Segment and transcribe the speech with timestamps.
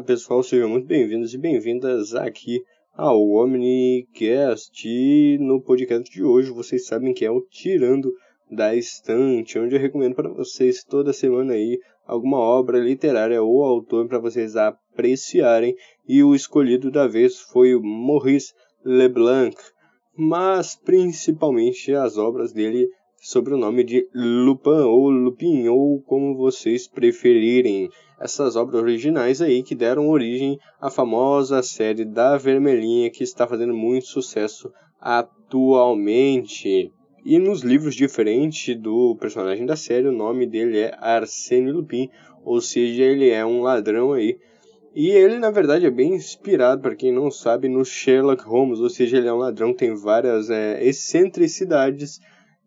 [0.00, 2.62] pessoal, sejam muito bem-vindos e bem-vindas aqui
[2.94, 4.86] ao Omnicast.
[4.86, 8.12] E no podcast de hoje vocês sabem que é o Tirando
[8.48, 14.06] da Estante, onde eu recomendo para vocês toda semana aí alguma obra literária ou autor
[14.06, 15.74] para vocês apreciarem.
[16.06, 18.54] E o escolhido da vez foi o Maurice
[18.84, 19.56] Leblanc,
[20.16, 22.88] mas principalmente as obras dele
[23.20, 27.88] sob o nome de Lupin ou Lupin ou como vocês preferirem.
[28.20, 33.74] Essas obras originais aí que deram origem à famosa série da Vermelhinha que está fazendo
[33.74, 36.92] muito sucesso atualmente.
[37.24, 42.08] E nos livros diferentes do personagem da série, o nome dele é Arsène Lupin,
[42.44, 44.38] ou seja, ele é um ladrão aí.
[44.94, 48.88] E ele, na verdade, é bem inspirado, para quem não sabe, no Sherlock Holmes, ou
[48.88, 52.18] seja, ele é um ladrão, tem várias é, excentricidades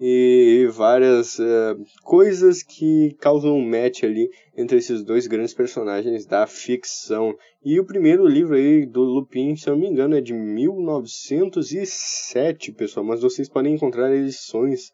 [0.00, 6.46] e várias uh, coisas que causam um match ali entre esses dois grandes personagens da
[6.46, 7.34] ficção.
[7.64, 12.70] E o primeiro livro aí do Lupin, se eu não me engano, é de 1907,
[12.72, 14.92] pessoal, mas vocês podem encontrar edições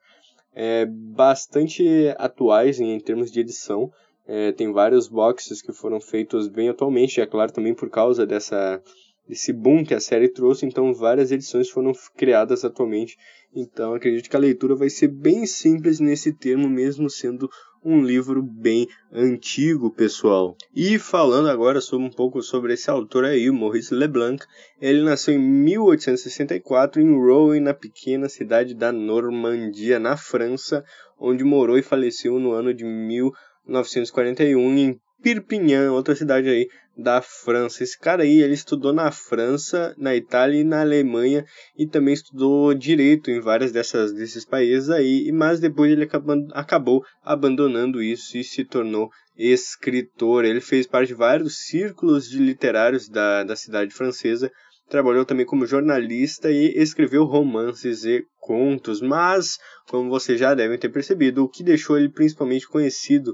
[0.55, 1.85] é, bastante
[2.17, 3.91] atuais em, em termos de edição.
[4.27, 8.81] É, tem vários boxes que foram feitos bem atualmente, é claro, também por causa dessa
[9.29, 13.17] esse boom que a série trouxe, então várias edições foram criadas atualmente.
[13.55, 17.49] Então acredito que a leitura vai ser bem simples nesse termo, mesmo sendo
[17.85, 20.57] um livro bem antigo, pessoal.
[20.75, 24.45] E falando agora sobre um pouco sobre esse autor aí, Maurice Leblanc,
[24.81, 30.83] ele nasceu em 1864 em Rouen, na pequena cidade da Normandia, na França,
[31.19, 37.83] onde morou e faleceu no ano de 1941 em Perpignan, outra cidade aí da França.
[37.83, 41.45] Esse cara aí, ele estudou na França, na Itália e na Alemanha
[41.77, 47.05] e também estudou direito em várias dessas desses países aí, mas depois ele acabou, acabou
[47.23, 50.45] abandonando isso e se tornou escritor.
[50.45, 54.51] Ele fez parte de vários círculos de literários da, da cidade francesa,
[54.89, 60.91] trabalhou também como jornalista e escreveu romances e contos, mas, como vocês já devem ter
[60.91, 63.33] percebido, o que deixou ele principalmente conhecido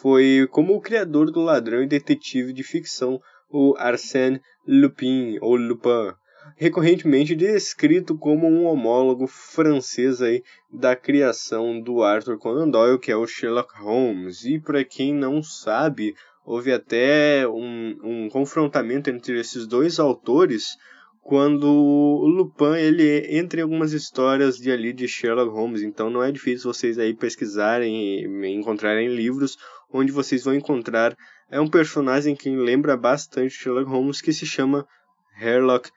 [0.00, 6.12] foi como o criador do ladrão e detetive de ficção, o Arsène Lupin, ou Lupin,
[6.56, 13.16] recorrentemente descrito como um homólogo francês aí da criação do Arthur Conan Doyle, que é
[13.16, 14.44] o Sherlock Holmes.
[14.44, 20.76] E para quem não sabe, houve até um, um confrontamento entre esses dois autores
[21.28, 26.22] quando o Lupin ele entra em algumas histórias de ali de Sherlock Holmes, então não
[26.22, 29.58] é difícil vocês aí pesquisarem e encontrarem livros
[29.92, 31.16] onde vocês vão encontrar
[31.50, 34.86] é um personagem que lembra bastante Sherlock Holmes que se chama
[35.38, 35.90] Sherlock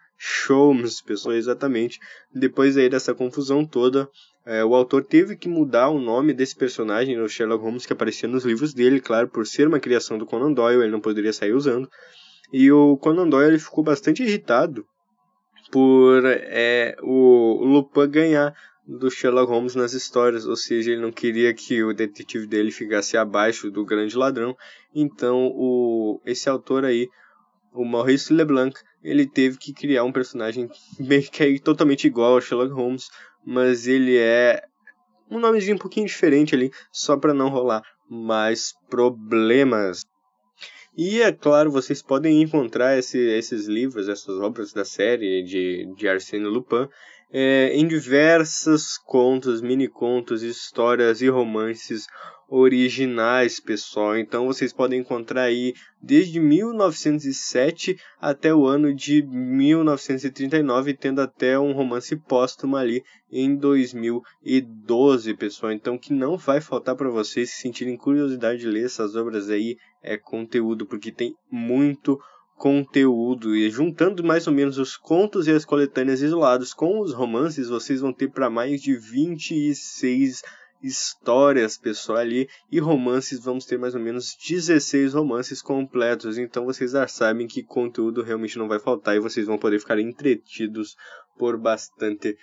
[0.48, 2.00] Holmes, pessoal, exatamente.
[2.34, 4.08] Depois aí dessa confusão toda,
[4.46, 8.30] é, o autor teve que mudar o nome desse personagem, o Sherlock Holmes, que aparecia
[8.30, 11.54] nos livros dele, claro, por ser uma criação do Conan Doyle, ele não poderia sair
[11.54, 11.90] usando.
[12.54, 14.86] E o Conan Doyle ficou bastante irritado
[15.72, 18.54] por é, o Lupin ganhar
[18.88, 23.16] do Sherlock Holmes nas histórias, ou seja, ele não queria que o detetive dele ficasse
[23.18, 24.56] abaixo do grande ladrão.
[24.94, 27.08] Então, o esse autor aí,
[27.74, 30.70] o Maurice Leblanc, ele teve que criar um personagem
[31.00, 33.10] bem que é totalmente igual ao Sherlock Holmes,
[33.46, 34.62] mas ele é
[35.30, 40.04] um nomezinho um pouquinho diferente ali, só para não rolar mais problemas.
[40.98, 46.08] E é claro, vocês podem encontrar esse, esses livros, essas obras da série de, de
[46.10, 46.90] Arsène Lupin
[47.32, 52.06] é, em diversos contos, mini contos, histórias e romances
[52.52, 54.18] originais, pessoal.
[54.18, 61.72] Então vocês podem encontrar aí desde 1907 até o ano de 1939, tendo até um
[61.72, 65.72] romance póstumo ali em 2012, pessoal.
[65.72, 69.78] Então que não vai faltar para vocês se sentirem curiosidade de ler essas obras aí,
[70.04, 72.20] é conteúdo, porque tem muito
[72.62, 77.70] conteúdo e juntando mais ou menos os contos e as coletâneas isolados com os romances,
[77.70, 80.44] vocês vão ter para mais de 26
[80.84, 86.38] histórias, pessoal, ali e romances, vamos ter mais ou menos 16 romances completos.
[86.38, 89.98] Então vocês já sabem que conteúdo realmente não vai faltar e vocês vão poder ficar
[89.98, 90.96] entretidos
[91.40, 92.38] por bastante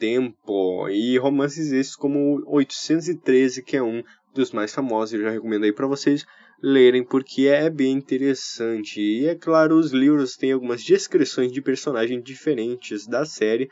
[0.00, 0.88] tempo.
[0.88, 4.02] E romances esses como 813, que é um
[4.34, 6.24] dos mais famosos, eu já recomendo aí para vocês
[6.62, 9.00] lerem porque é bem interessante.
[9.00, 13.68] E é claro, os livros têm algumas descrições de personagens diferentes da série,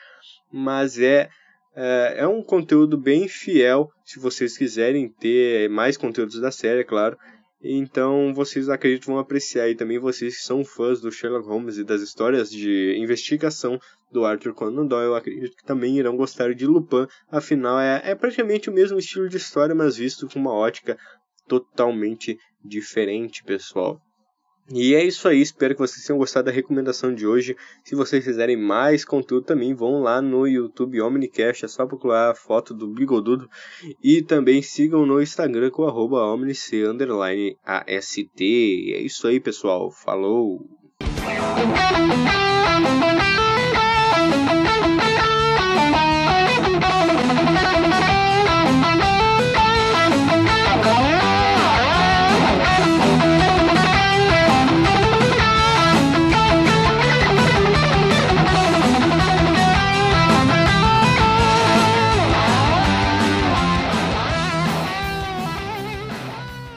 [0.52, 1.28] mas é,
[1.74, 6.84] é, é um conteúdo bem fiel se vocês quiserem ter mais conteúdos da série, é
[6.84, 7.16] claro.
[7.60, 11.84] Então vocês acredito vão apreciar e também vocês que são fãs do Sherlock Holmes e
[11.84, 13.80] das histórias de investigação
[14.12, 18.70] do Arthur Conan Doyle, acredito que também irão gostar de Lupin, afinal é, é praticamente
[18.70, 20.96] o mesmo estilo de história, mas visto com uma ótica
[21.48, 24.00] totalmente diferente, pessoal.
[24.70, 27.56] E é isso aí, espero que vocês tenham gostado da recomendação de hoje.
[27.82, 32.34] Se vocês quiserem mais conteúdo também, vão lá no YouTube Omnicast, é só procurar a
[32.34, 33.48] foto do Bigodudo.
[34.04, 36.58] E também sigam no Instagram com arroba omnic,
[38.94, 39.90] É isso aí, pessoal.
[39.90, 40.60] Falou!